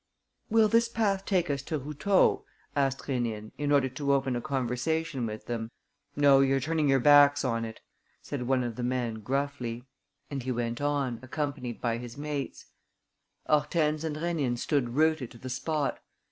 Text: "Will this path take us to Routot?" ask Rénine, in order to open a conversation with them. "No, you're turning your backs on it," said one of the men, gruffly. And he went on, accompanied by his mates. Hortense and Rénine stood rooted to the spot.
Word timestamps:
"Will 0.49 0.67
this 0.67 0.89
path 0.89 1.25
take 1.25 1.47
us 1.51 1.61
to 1.61 1.77
Routot?" 1.77 2.43
ask 2.75 3.05
Rénine, 3.05 3.51
in 3.59 3.71
order 3.71 3.87
to 3.87 4.13
open 4.13 4.35
a 4.35 4.41
conversation 4.41 5.27
with 5.27 5.45
them. 5.45 5.69
"No, 6.15 6.39
you're 6.39 6.59
turning 6.59 6.89
your 6.89 6.99
backs 6.99 7.45
on 7.45 7.65
it," 7.65 7.81
said 8.19 8.47
one 8.47 8.63
of 8.63 8.77
the 8.77 8.81
men, 8.83 9.19
gruffly. 9.19 9.83
And 10.31 10.41
he 10.41 10.51
went 10.51 10.81
on, 10.81 11.19
accompanied 11.21 11.81
by 11.81 11.99
his 11.99 12.17
mates. 12.17 12.65
Hortense 13.45 14.03
and 14.03 14.15
Rénine 14.15 14.57
stood 14.57 14.89
rooted 14.95 15.29
to 15.29 15.37
the 15.37 15.49
spot. 15.51 15.99